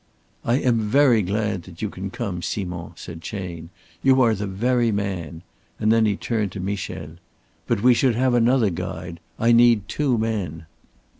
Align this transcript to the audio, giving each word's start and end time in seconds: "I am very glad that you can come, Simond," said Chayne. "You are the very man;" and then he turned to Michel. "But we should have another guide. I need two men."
"I 0.43 0.55
am 0.55 0.79
very 0.79 1.21
glad 1.21 1.61
that 1.69 1.83
you 1.83 1.87
can 1.91 2.09
come, 2.09 2.41
Simond," 2.41 2.93
said 2.95 3.21
Chayne. 3.21 3.69
"You 4.01 4.19
are 4.23 4.33
the 4.33 4.47
very 4.47 4.91
man;" 4.91 5.43
and 5.79 5.91
then 5.91 6.07
he 6.07 6.15
turned 6.17 6.51
to 6.53 6.59
Michel. 6.59 7.17
"But 7.67 7.83
we 7.83 7.93
should 7.93 8.15
have 8.15 8.33
another 8.33 8.71
guide. 8.71 9.19
I 9.37 9.51
need 9.51 9.87
two 9.87 10.17
men." 10.17 10.65